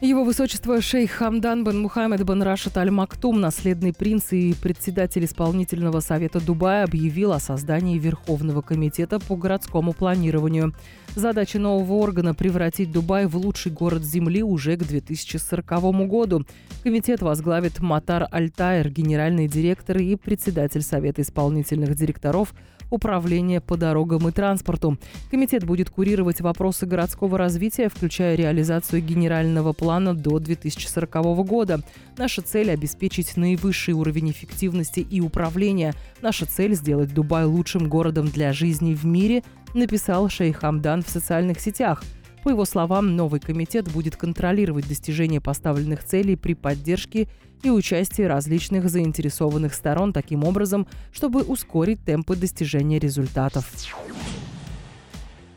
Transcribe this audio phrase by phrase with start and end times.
[0.00, 6.00] Его высочество шейх Хамдан бен Мухаммед бен Рашид Аль Мактум, наследный принц и председатель исполнительного
[6.00, 10.74] совета Дубая, объявил о создании Верховного комитета по городскому планированию.
[11.14, 16.44] Задача нового органа– превратить Дубай в лучший город Земли уже к 2040 году.
[16.82, 22.52] Комитет возглавит Матар Альтайр, генеральный директор и председатель Совета исполнительных директоров
[22.90, 24.98] Управления по дорогам и транспорту.
[25.30, 31.80] Комитет будет курировать вопросы городского развития, включая реализацию генерального плана до 2040 года.
[32.16, 35.92] Наша цель– обеспечить наивысший уровень эффективности и управления.
[36.22, 39.42] Наша цель– сделать Дубай лучшим городом для жизни в мире,
[39.74, 42.02] написал шейх Хамдан в социальных сетях.
[42.44, 47.28] По его словам, новый комитет будет контролировать достижение поставленных целей при поддержке
[47.62, 53.70] и участии различных заинтересованных сторон таким образом, чтобы ускорить темпы достижения результатов.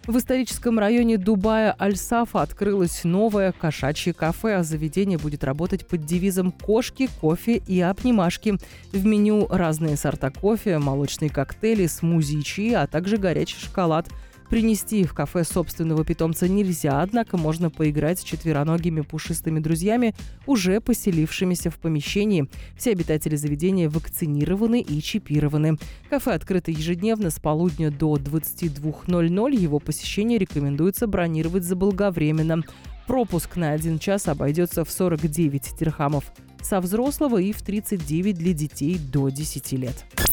[0.08, 6.54] В историческом районе Дубая Аль-Сафа открылось новое кошачье кафе, а заведение будет работать под девизом
[6.54, 8.58] «Кошки, кофе и обнимашки».
[8.94, 14.08] В меню разные сорта кофе, молочные коктейли, смузи и чаи, а также горячий шоколад–
[14.50, 21.70] Принести в кафе собственного питомца нельзя, однако можно поиграть с четвероногими пушистыми друзьями, уже поселившимися
[21.70, 22.48] в помещении.
[22.78, 25.78] Все обитатели заведения вакцинированы и чипированы.
[26.10, 29.56] Кафе открыто ежедневно с полудня до 22.00.
[29.56, 32.64] Его посещение рекомендуется бронировать заблаговременно.
[33.06, 36.32] Пропуск на один час обойдется в 49 дирхамов
[36.62, 40.06] со взрослого и в 39 для детей до 10 лет.